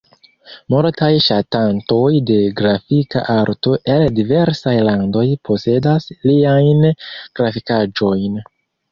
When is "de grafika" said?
2.29-3.21